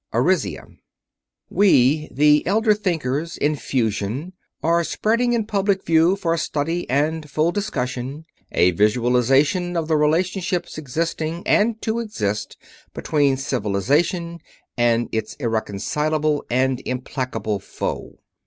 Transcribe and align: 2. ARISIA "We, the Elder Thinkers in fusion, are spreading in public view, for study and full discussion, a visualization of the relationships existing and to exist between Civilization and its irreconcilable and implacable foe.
2. 0.13 0.17
ARISIA 0.17 0.65
"We, 1.51 2.07
the 2.09 2.43
Elder 2.47 2.73
Thinkers 2.73 3.37
in 3.37 3.55
fusion, 3.55 4.33
are 4.63 4.83
spreading 4.83 5.33
in 5.33 5.45
public 5.45 5.85
view, 5.85 6.15
for 6.15 6.35
study 6.37 6.89
and 6.89 7.29
full 7.29 7.51
discussion, 7.51 8.25
a 8.51 8.71
visualization 8.71 9.77
of 9.77 9.87
the 9.87 9.95
relationships 9.95 10.79
existing 10.79 11.43
and 11.45 11.79
to 11.83 11.99
exist 11.99 12.57
between 12.95 13.37
Civilization 13.37 14.39
and 14.75 15.07
its 15.11 15.35
irreconcilable 15.35 16.45
and 16.49 16.81
implacable 16.83 17.59
foe. 17.59 18.17